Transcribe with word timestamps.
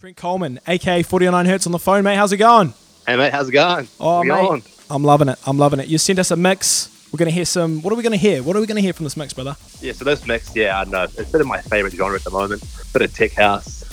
Trent 0.00 0.16
Coleman, 0.16 0.60
aka 0.66 1.02
49 1.02 1.46
Hertz 1.46 1.66
on 1.66 1.72
the 1.72 1.78
phone, 1.78 2.04
mate. 2.04 2.16
How's 2.16 2.32
it 2.32 2.38
going? 2.38 2.72
Hey 3.06 3.16
mate, 3.16 3.32
how's 3.32 3.48
it 3.48 3.52
going? 3.52 3.86
Oh, 3.98 4.20
We 4.20 4.28
mate. 4.28 4.34
on? 4.34 4.62
I'm 4.88 5.04
loving 5.04 5.28
it. 5.28 5.38
I'm 5.46 5.58
loving 5.58 5.78
it. 5.78 5.88
You 5.88 5.98
sent 5.98 6.18
us 6.18 6.30
a 6.30 6.36
mix. 6.36 6.88
We're 7.12 7.18
going 7.18 7.28
to 7.28 7.34
hear 7.34 7.44
some. 7.44 7.82
What 7.82 7.92
are 7.92 7.96
we 7.96 8.02
going 8.02 8.12
to 8.12 8.18
hear? 8.18 8.42
What 8.42 8.56
are 8.56 8.60
we 8.60 8.66
going 8.66 8.76
to 8.76 8.82
hear 8.82 8.92
from 8.94 9.04
this 9.04 9.16
mix, 9.16 9.32
brother? 9.34 9.56
Yeah, 9.80 9.92
so 9.92 10.04
this 10.06 10.26
mix, 10.26 10.54
yeah, 10.56 10.80
I 10.80 10.84
know. 10.84 11.02
It's 11.04 11.18
a 11.18 11.24
bit 11.26 11.40
of 11.42 11.46
my 11.46 11.60
favourite 11.60 11.94
genre 11.94 12.16
at 12.16 12.24
the 12.24 12.30
moment. 12.30 12.64
Bit 12.94 13.02
of 13.02 13.14
tech 13.14 13.32
house. 13.32 13.84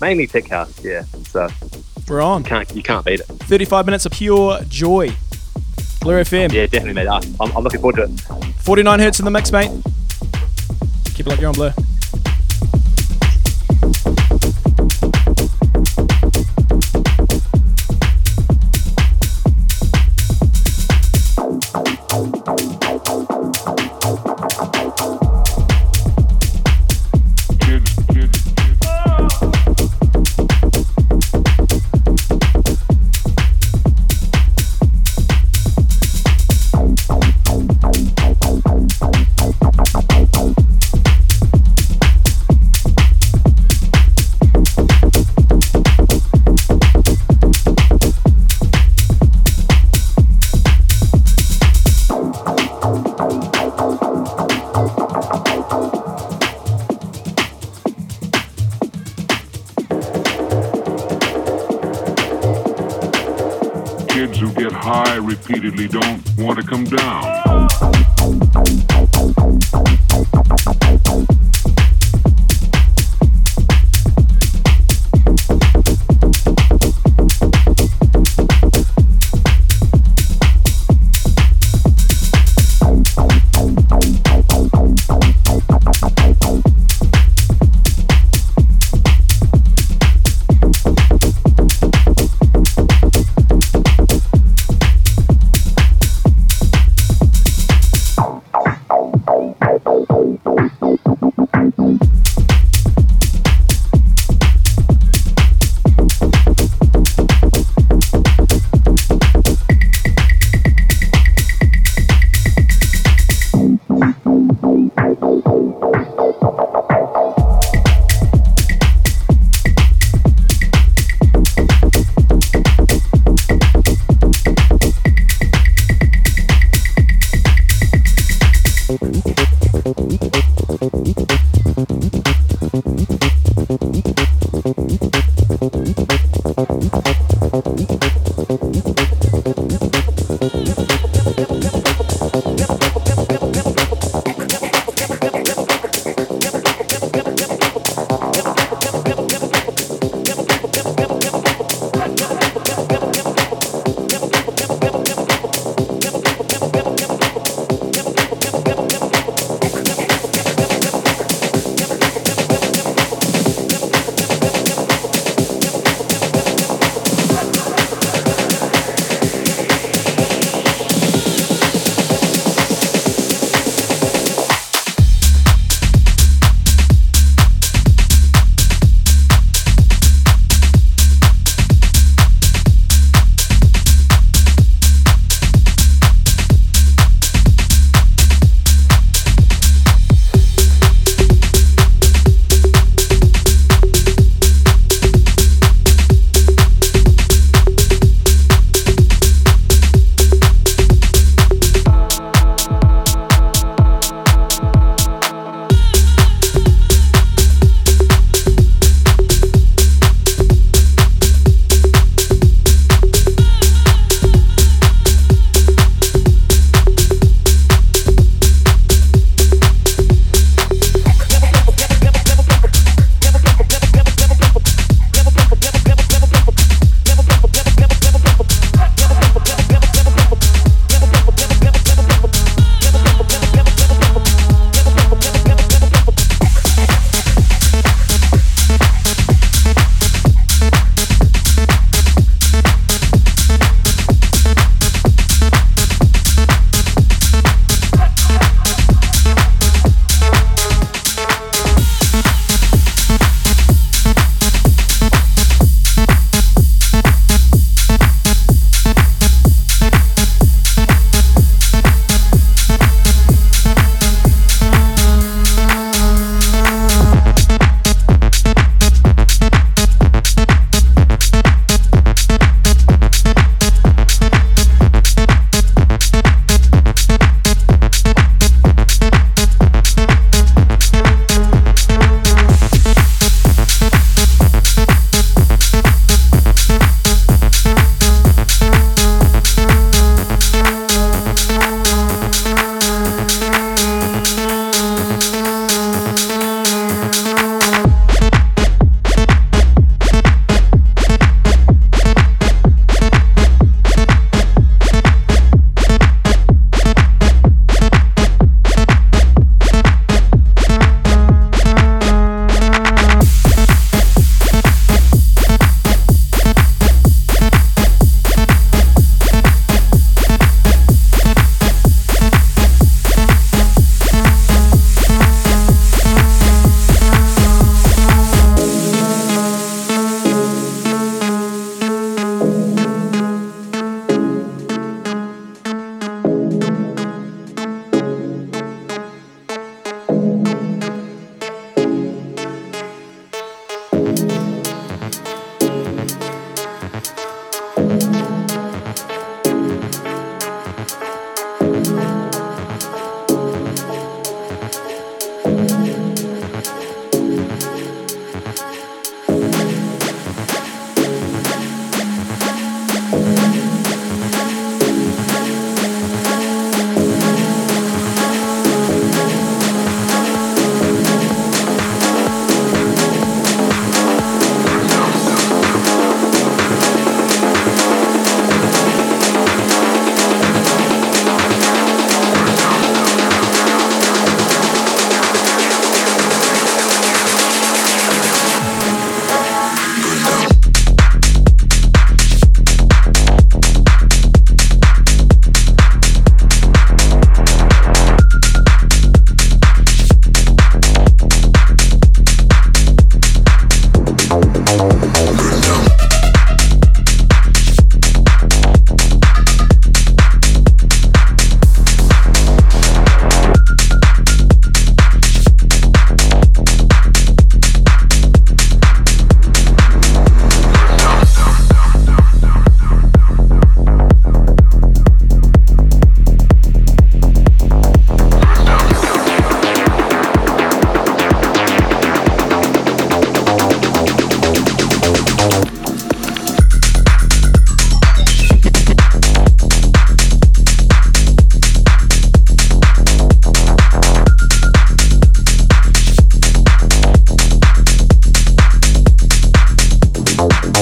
Mainly 0.00 0.26
tech 0.28 0.46
house, 0.48 0.78
yeah. 0.84 1.02
So 1.28 1.48
We're 2.08 2.20
on. 2.20 2.42
you 2.42 2.48
can't 2.48 2.76
you 2.76 2.82
can't 2.84 3.04
beat 3.04 3.20
it. 3.20 3.26
35 3.26 3.86
minutes 3.86 4.06
of 4.06 4.12
pure 4.12 4.60
joy. 4.68 5.08
Blue 6.02 6.14
FM. 6.22 6.52
Yeah, 6.52 6.66
definitely 6.66 6.92
mate. 6.94 7.08
I'm, 7.08 7.22
I'm 7.56 7.64
looking 7.64 7.80
forward 7.80 7.96
to 7.96 8.02
it. 8.04 8.20
49 8.60 9.00
Hertz 9.00 9.18
in 9.18 9.24
the 9.24 9.30
mix, 9.32 9.50
mate. 9.50 9.70
Keep 11.14 11.26
it 11.26 11.32
up, 11.32 11.40
you're 11.40 11.48
on 11.48 11.54
Blue. 11.54 11.70
Kids 64.12 64.38
who 64.38 64.52
get 64.52 64.72
high 64.72 65.16
repeatedly 65.16 65.88
don't 65.88 66.22
want 66.36 66.58
to 66.58 66.66
come 66.66 66.84
down. 66.84 67.32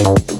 You're 0.01 0.40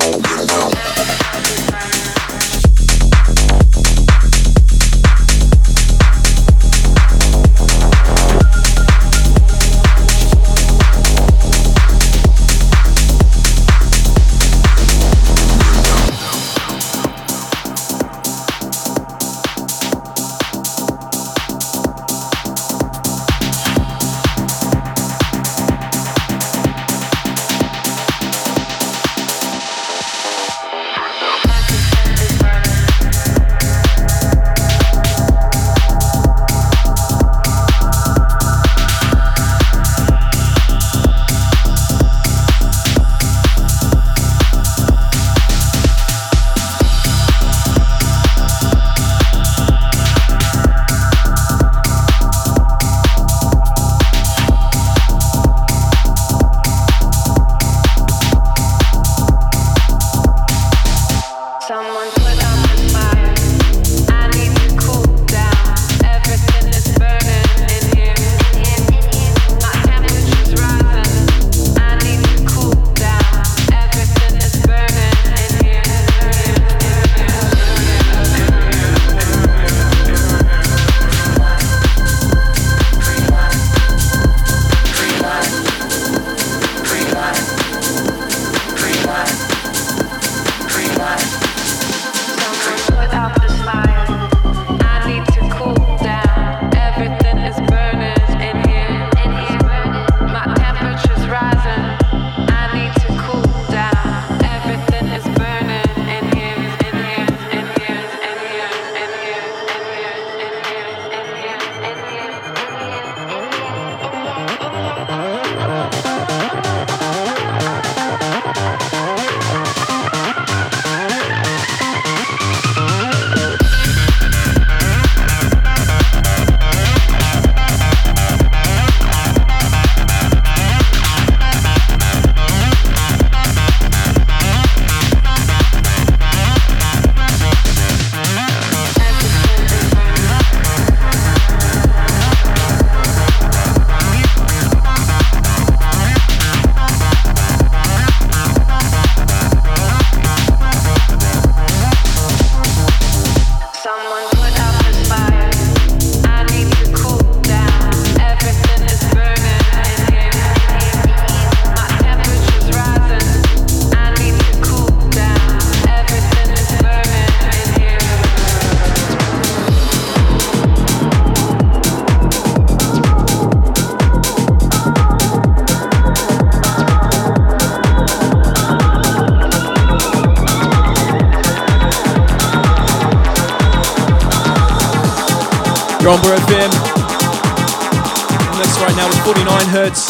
49 189.31 189.67
hertz. 189.69 190.09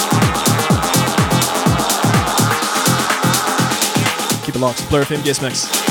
Keep 4.47 4.55
it 4.55 4.61
locked. 4.61 4.89
Blur 4.89 5.05
FM 5.05 5.23
guest 5.23 5.43
mix. 5.43 5.90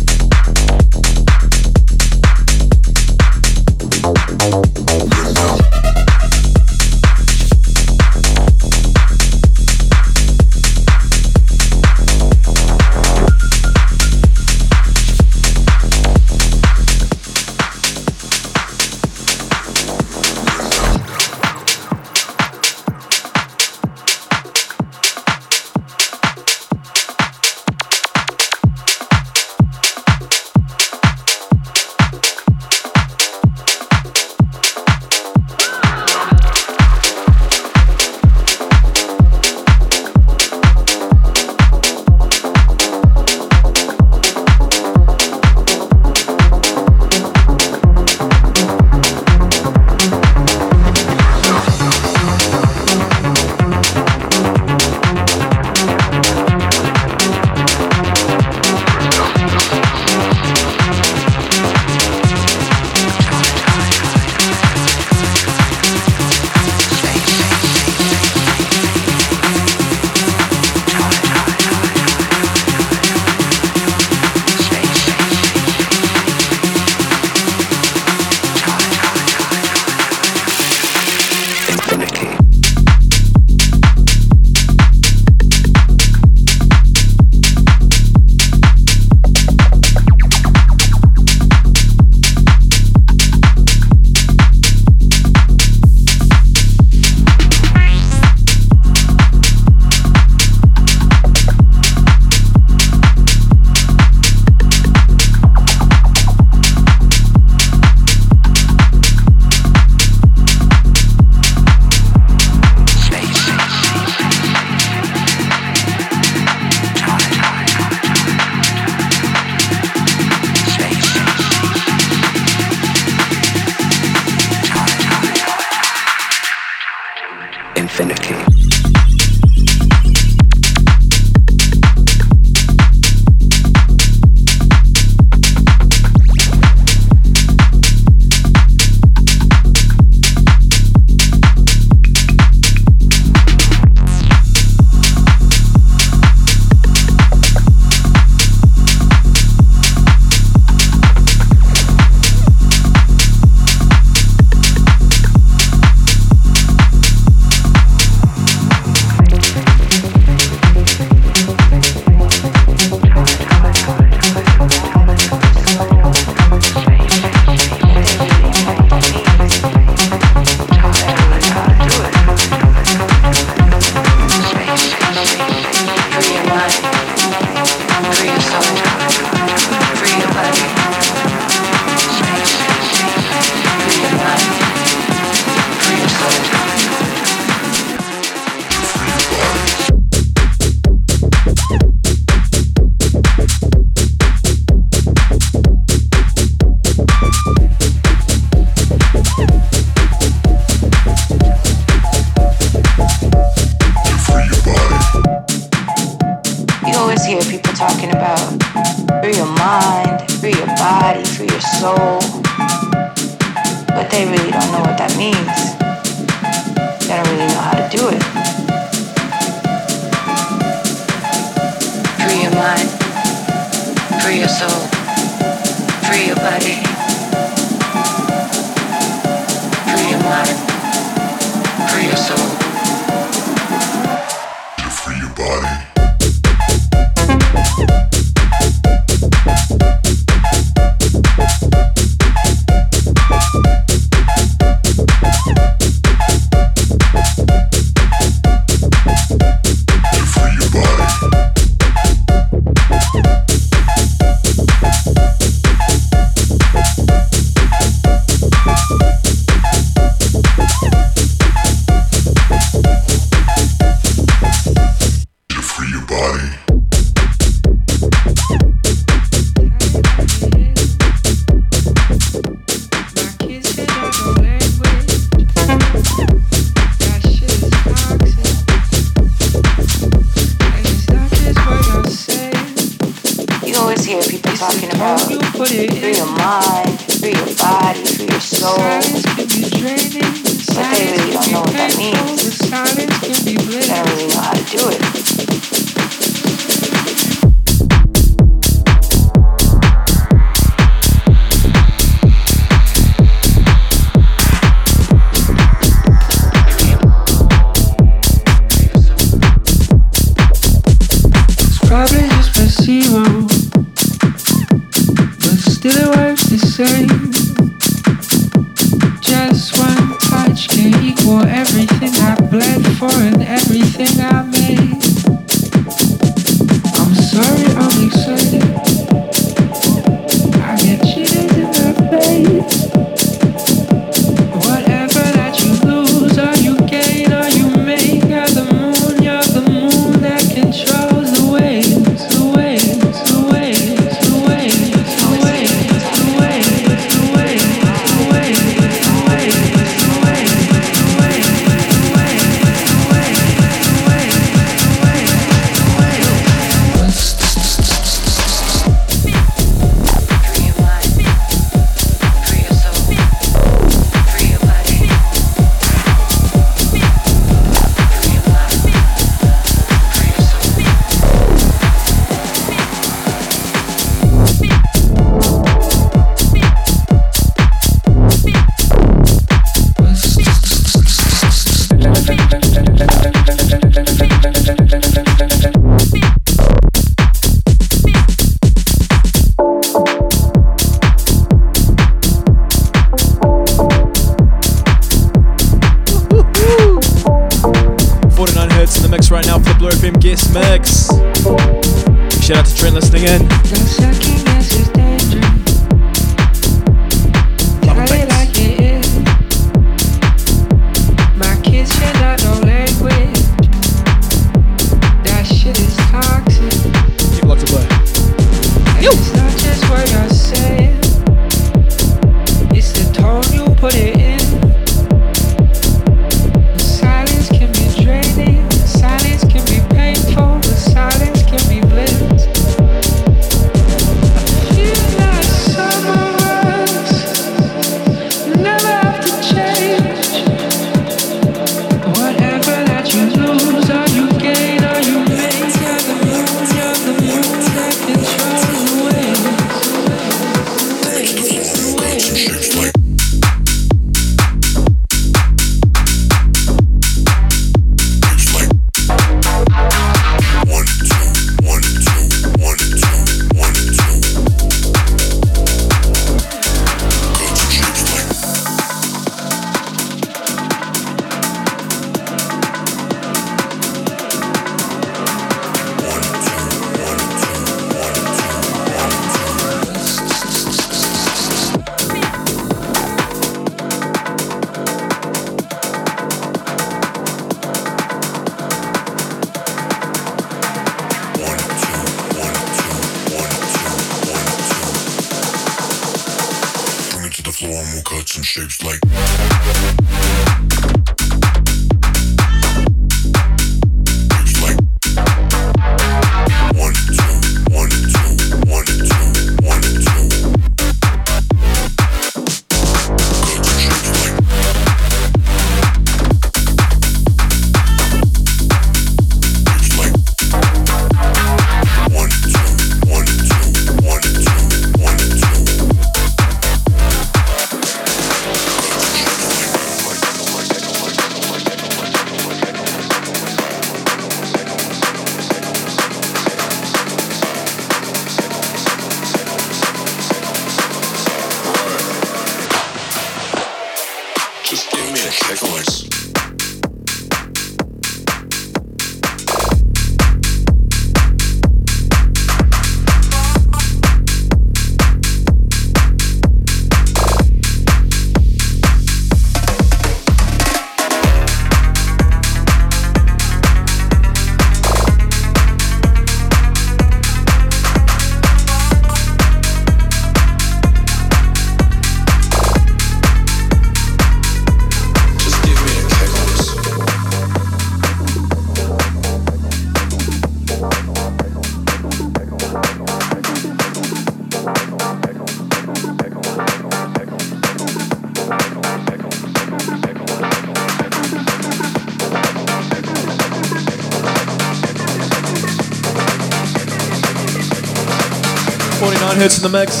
49 599.40 599.48
hertz 599.48 599.56
in 599.56 599.62
the 599.62 599.78
mix. 599.78 600.00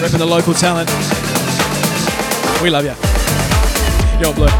Repping 0.00 0.18
the 0.18 0.26
local 0.26 0.54
talent. 0.54 0.88
We 2.62 2.70
love 2.70 2.84
you. 2.84 2.94
Yo, 4.22 4.32
Blue. 4.32 4.59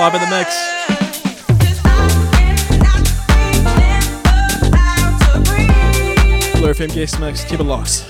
Live 0.00 0.14
in 0.14 0.20
the 0.22 0.30
mix. 0.30 0.56
FM 6.64 6.94
guest 6.94 7.20
mix. 7.20 7.44
Keep 7.44 7.60
it 7.60 7.64
locked. 7.64 8.06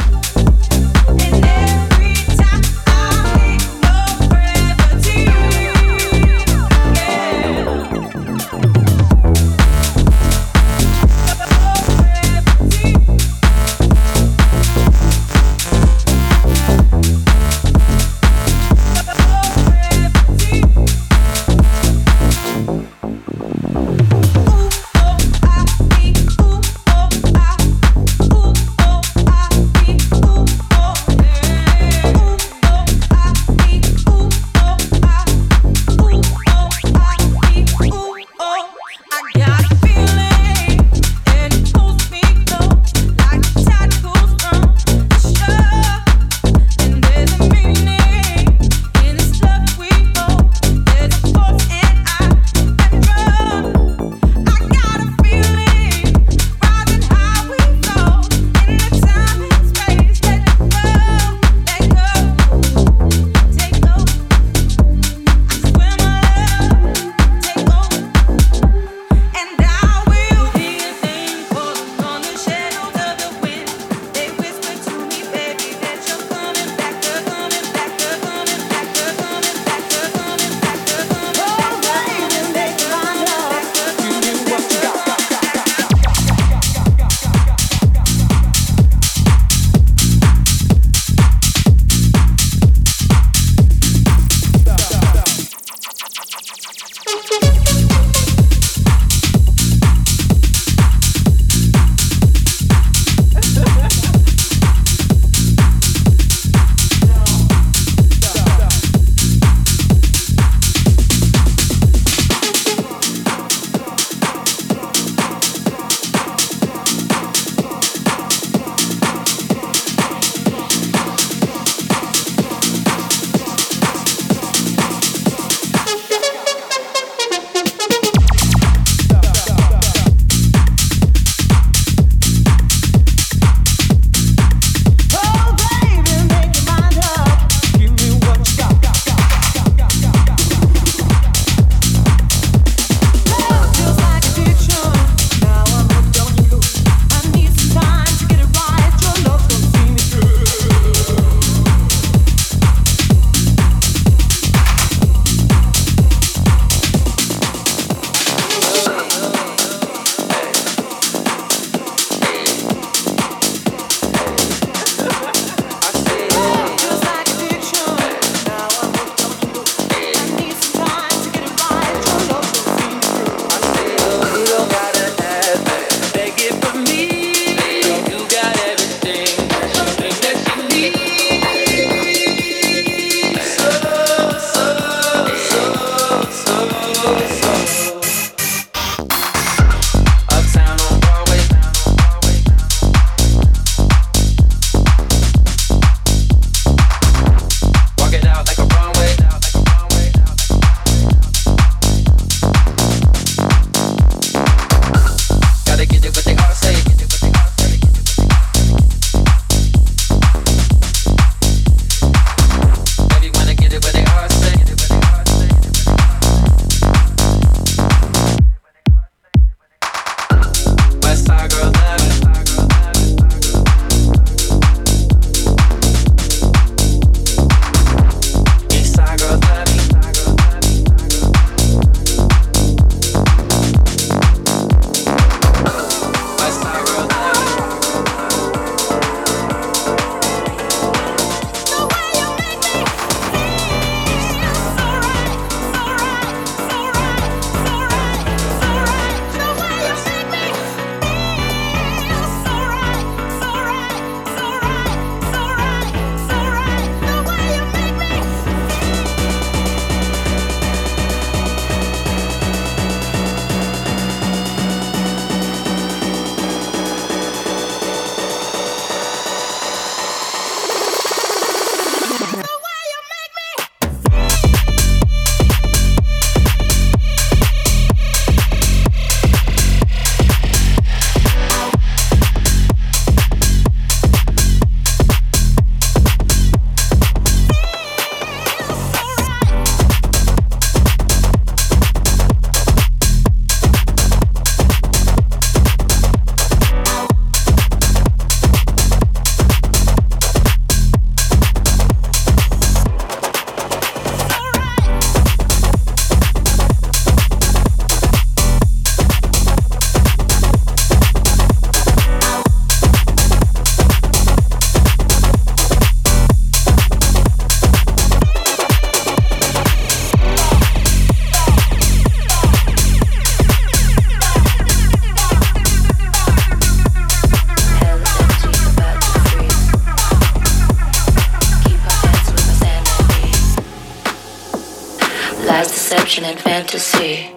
And 336.73 336.83
fantasy. 336.83 337.33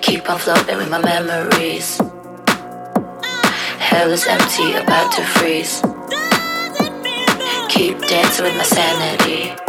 Keep 0.00 0.30
on 0.30 0.38
floating 0.38 0.76
with 0.76 0.90
my 0.90 1.00
memories. 1.00 1.98
Hell 3.78 4.10
is 4.10 4.26
empty, 4.26 4.74
about 4.74 5.12
to 5.12 5.22
freeze. 5.22 5.82
Keep 7.68 7.98
dancing 8.06 8.44
with 8.44 8.56
my 8.56 8.64
sanity. 8.64 9.63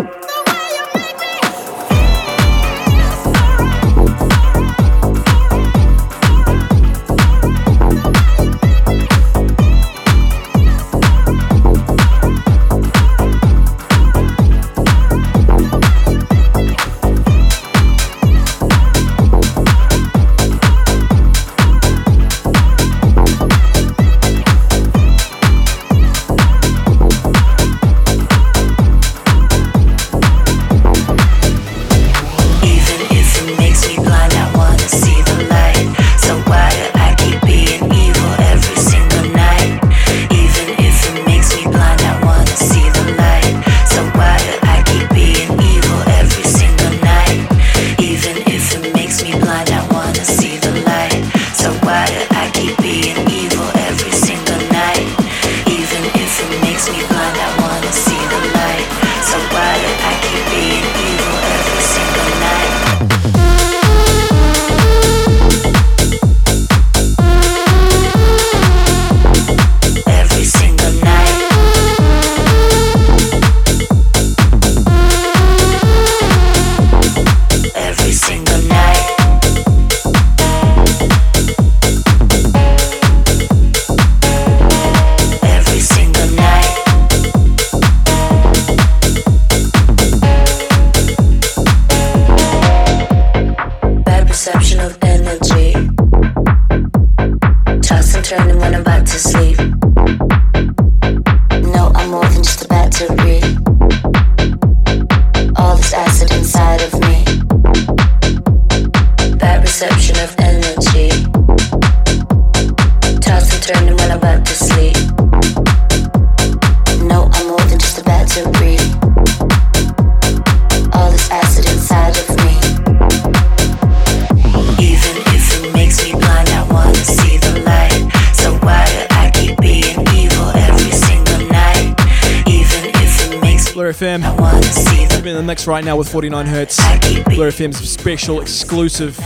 Mix 135.45 135.67
right 135.67 135.84
now 135.84 135.95
with 135.97 136.10
49 136.10 136.45
Hertz. 136.45 136.77
Blur 137.25 137.51
FM's 137.51 137.77
special 137.89 138.41
exclusive 138.41 139.17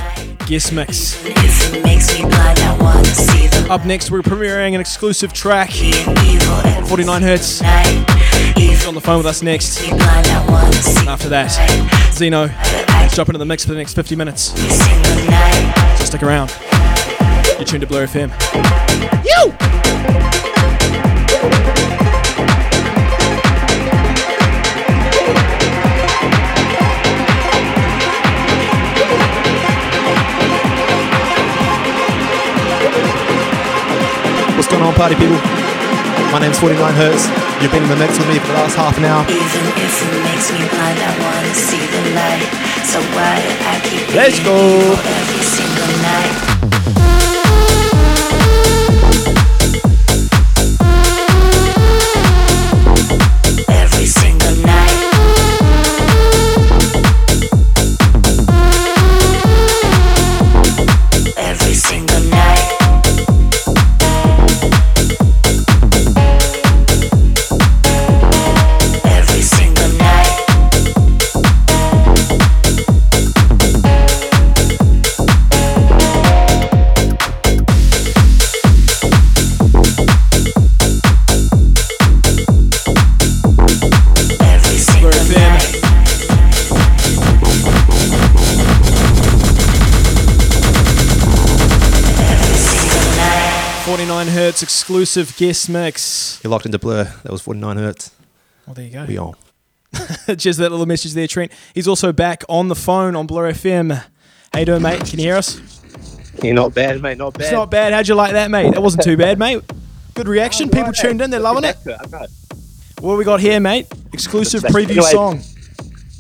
guest 0.48 0.74
mix. 0.74 1.16
Up 3.70 3.86
next, 3.86 4.12
we're 4.12 4.22
premiering 4.22 4.76
an 4.76 4.82
exclusive 4.82 5.32
track. 5.34 5.70
being 5.72 6.86
49 6.86 7.22
Hertz. 7.22 7.60
He's 8.56 8.86
on 8.86 8.96
the 8.96 9.02
phone 9.02 9.18
with 9.18 9.26
us 9.28 9.42
next. 9.42 9.82
After 11.08 11.30
that, 11.30 11.52
Zeno. 12.14 12.48
Let's 12.48 13.16
jump 13.16 13.30
into 13.30 13.40
the 13.40 13.46
mix 13.46 13.64
for 13.64 13.72
the 13.72 13.78
next 13.78 13.94
50 13.94 14.16
minutes. 14.16 14.54
So 16.00 16.06
stick 16.06 16.24
around. 16.24 16.54
You're 17.58 17.66
tuned 17.66 17.82
to 17.82 17.88
Blur 17.88 18.08
FM. 18.08 18.30
What's 20.20 20.29
going 34.70 34.84
on, 34.84 34.94
party 34.94 35.16
people? 35.16 35.38
My 36.32 36.40
name's 36.40 36.60
49 36.60 36.94
Hertz. 36.94 37.26
You've 37.62 37.72
been 37.72 37.84
in 37.84 37.90
the 37.90 37.96
mix 37.96 38.18
with 38.18 38.28
me 38.30 38.38
for 38.38 38.48
the 38.48 38.54
last 38.54 38.76
half 38.76 38.98
an 38.98 39.06
hour. 39.06 39.26
Even 39.26 39.66
if 39.82 39.94
it 40.06 40.24
makes 40.24 40.52
me 40.54 40.62
blind, 40.70 41.00
I 41.02 41.12
wanna 41.18 41.54
see 41.54 41.82
the 41.90 42.04
light. 42.14 42.46
So 42.86 43.02
why 43.18 43.42
I 43.66 43.80
keep 43.82 44.14
Let's 44.14 44.40
go. 44.40 45.39
Exclusive 94.90 95.38
guest 95.38 95.70
mix. 95.70 96.42
You're 96.44 96.50
locked 96.50 96.66
into 96.66 96.80
Blur. 96.80 97.04
That 97.04 97.32
was 97.32 97.44
49 97.44 97.78
Hertz. 97.78 98.12
Well, 98.66 98.74
there 98.74 98.86
you 98.86 98.92
go. 98.92 99.06
We 99.06 99.20
on. 99.20 99.36
Just 100.36 100.58
that 100.58 100.72
little 100.72 100.88
message 100.88 101.14
there, 101.14 101.28
Trent. 101.28 101.52
He's 101.76 101.88
also 101.88 102.12
back 102.12 102.44
on 102.50 102.70
the 102.70 102.76
phone 102.76 103.16
on 103.16 103.28
Blur 103.28 103.52
FM. 103.52 104.04
How 104.52 104.60
you 104.60 104.66
doing, 104.66 104.82
mate? 104.82 105.06
Can 105.06 105.20
you 105.20 105.26
hear 105.26 105.36
us? 105.36 105.62
You're 106.42 106.56
not 106.56 106.74
bad, 106.74 107.00
mate. 107.04 107.20
Not 107.20 107.36
bad. 107.36 107.42
It's 107.44 107.52
not 107.52 107.70
bad. 107.70 107.94
How'd 107.94 108.08
you 108.08 108.16
like 108.16 108.32
that, 108.32 108.50
mate? 108.50 108.74
That 108.74 108.82
wasn't 108.82 109.04
too 109.04 109.16
bad, 109.16 109.38
mate. 109.38 109.62
Good 110.16 110.28
reaction. 110.28 110.72
People 110.72 110.92
tuned 110.92 111.22
in. 111.22 111.30
They're 111.30 111.40
loving 111.40 111.66
it. 111.66 111.78
I 111.86 112.08
know. 112.08 112.26
What 113.00 113.20
we 113.20 113.24
got 113.24 113.42
here, 113.42 113.60
mate? 113.60 113.86
Exclusive 114.12 114.64
preview 114.64 114.90
anyway. 114.90 115.12
song. 115.12 115.42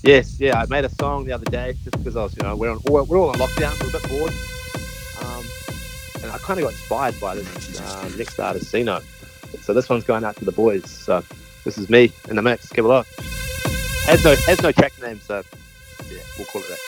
Yes, 0.04 0.40
yeah. 0.40 0.60
I 0.62 0.68
made 0.68 0.86
a 0.86 0.90
song 0.90 1.26
the 1.26 1.32
other 1.32 1.46
day 1.46 1.74
just 1.84 1.98
because 1.98 2.16
I 2.16 2.22
was, 2.22 2.38
you 2.38 2.44
know, 2.44 2.56
we're 2.56 2.70
on, 2.70 2.80
we're, 2.86 3.02
we're 3.02 3.18
all 3.18 3.30
on 3.30 3.36
lockdown. 3.38 3.82
We're 3.82 3.98
a 3.98 4.00
bit 4.00 4.10
bored, 4.10 4.34
and 6.30 6.36
I 6.36 6.44
kind 6.46 6.60
of 6.60 6.66
got 6.66 6.74
inspired 6.74 7.20
by 7.20 7.36
this 7.36 7.82
uh, 7.82 8.12
next 8.16 8.40
artist, 8.40 8.70
Zeno. 8.70 9.02
So 9.62 9.74
this 9.74 9.90
one's 9.90 10.04
going 10.04 10.24
out 10.24 10.36
to 10.36 10.46
the 10.46 10.52
boys. 10.52 10.88
So 10.88 11.24
this 11.64 11.80
is 11.80 11.90
me 11.90 12.12
in 12.30 12.36
the 12.36 12.42
mix. 12.44 12.72
Give 12.72 12.86
it 12.86 12.88
look. 12.88 13.08
Has 14.06 14.24
no 14.24 14.36
has 14.36 14.62
no 14.62 14.72
track 14.72 14.94
name, 15.02 15.20
so 15.20 15.42
yeah, 16.12 16.20
we'll 16.38 16.46
call 16.46 16.62
it 16.62 16.68
that. 16.70 16.80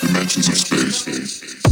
Dimensions 0.00 0.48
of 0.48 0.56
space. 0.92 1.69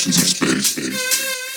Dimensions 0.00 0.40
of 0.40 0.64
space. 0.64 1.49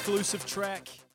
Exclusive 0.00 0.46
track. 0.46 1.00